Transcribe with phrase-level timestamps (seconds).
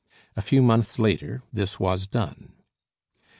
[0.35, 2.53] A few months later this was done.